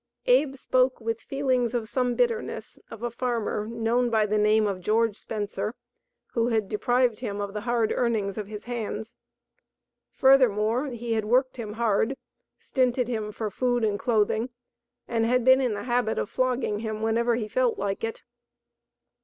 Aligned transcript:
Abe 0.25 0.55
spoke 0.55 0.99
with 0.99 1.21
feelings 1.21 1.75
of 1.75 1.87
some 1.87 2.15
bitterness 2.15 2.79
of 2.89 3.03
a 3.03 3.11
farmer 3.11 3.67
known 3.67 4.09
by 4.09 4.25
the 4.25 4.39
name 4.39 4.65
of 4.65 4.81
George 4.81 5.15
Spencer, 5.15 5.75
who 6.33 6.47
had 6.47 6.67
deprived 6.67 7.19
him 7.19 7.39
of 7.39 7.53
the 7.53 7.61
hard 7.61 7.91
earnings 7.91 8.35
of 8.35 8.47
his 8.47 8.63
hands. 8.63 9.15
Furthermore, 10.11 10.87
he 10.87 11.13
had 11.13 11.25
worked 11.25 11.57
him 11.57 11.73
hard, 11.73 12.17
stinted 12.57 13.07
him 13.09 13.31
for 13.31 13.51
food 13.51 13.83
and 13.83 13.99
clothing 13.99 14.49
and 15.07 15.23
had 15.27 15.45
been 15.45 15.61
in 15.61 15.75
the 15.75 15.83
habit 15.83 16.17
of 16.17 16.31
flogging 16.31 16.79
him 16.79 17.03
whenever 17.03 17.35
he 17.35 17.47
felt 17.47 17.77
like 17.77 18.03
it. 18.03 18.23